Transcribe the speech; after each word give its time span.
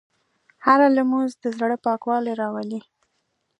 هره 0.65 0.87
لمونځ 0.97 1.31
د 1.43 1.45
زړه 1.57 1.77
پاکوالی 1.85 2.33
راولي. 2.41 2.79